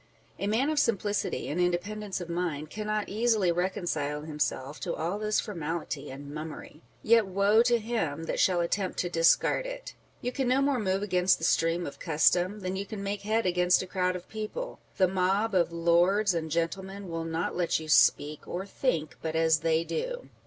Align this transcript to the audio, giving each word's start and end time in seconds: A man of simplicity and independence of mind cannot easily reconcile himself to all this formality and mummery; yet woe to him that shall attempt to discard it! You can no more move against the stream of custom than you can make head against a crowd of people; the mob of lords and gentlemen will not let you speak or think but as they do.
A 0.39 0.47
man 0.47 0.71
of 0.71 0.79
simplicity 0.79 1.47
and 1.47 1.61
independence 1.61 2.19
of 2.19 2.27
mind 2.27 2.71
cannot 2.71 3.07
easily 3.07 3.51
reconcile 3.51 4.21
himself 4.21 4.79
to 4.79 4.95
all 4.95 5.19
this 5.19 5.39
formality 5.39 6.09
and 6.09 6.33
mummery; 6.33 6.81
yet 7.03 7.27
woe 7.27 7.61
to 7.61 7.77
him 7.77 8.23
that 8.23 8.39
shall 8.39 8.61
attempt 8.61 8.97
to 8.97 9.11
discard 9.11 9.67
it! 9.67 9.93
You 10.19 10.31
can 10.31 10.47
no 10.47 10.59
more 10.59 10.79
move 10.79 11.03
against 11.03 11.37
the 11.37 11.43
stream 11.43 11.85
of 11.85 11.99
custom 11.99 12.61
than 12.61 12.75
you 12.75 12.85
can 12.87 13.03
make 13.03 13.21
head 13.21 13.45
against 13.45 13.83
a 13.83 13.85
crowd 13.85 14.15
of 14.15 14.27
people; 14.27 14.79
the 14.97 15.07
mob 15.07 15.53
of 15.53 15.71
lords 15.71 16.33
and 16.33 16.49
gentlemen 16.49 17.07
will 17.07 17.23
not 17.23 17.55
let 17.55 17.79
you 17.79 17.87
speak 17.87 18.47
or 18.47 18.65
think 18.65 19.17
but 19.21 19.35
as 19.35 19.59
they 19.59 19.83
do. 19.83 20.29